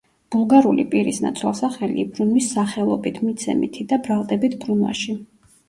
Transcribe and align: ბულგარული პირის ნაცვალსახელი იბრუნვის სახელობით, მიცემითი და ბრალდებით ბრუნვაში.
ბულგარული 0.35 0.85
პირის 0.93 1.19
ნაცვალსახელი 1.25 2.01
იბრუნვის 2.05 2.49
სახელობით, 2.57 3.21
მიცემითი 3.29 3.89
და 3.95 4.03
ბრალდებით 4.09 4.59
ბრუნვაში. 4.67 5.19